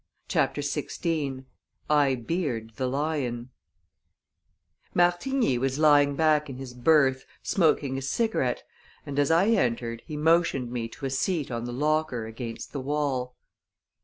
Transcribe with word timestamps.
CHAPTER 0.27 0.61
XVI 0.61 1.45
I 1.87 2.15
Beard 2.15 2.71
the 2.77 2.87
Lion 2.87 3.51
Martigny 4.95 5.59
was 5.59 5.77
lying 5.77 6.15
back 6.15 6.49
in 6.49 6.57
his 6.57 6.73
berth, 6.73 7.23
smoking 7.43 7.99
a 7.99 8.01
cigarette, 8.01 8.63
and, 9.05 9.19
as 9.19 9.29
I 9.29 9.49
entered, 9.49 10.01
he 10.07 10.17
motioned 10.17 10.71
me 10.71 10.87
to 10.87 11.05
a 11.05 11.11
seat 11.11 11.51
on 11.51 11.65
the 11.65 11.71
locker 11.71 12.25
against 12.25 12.71
the 12.73 12.81
wall. 12.81 13.35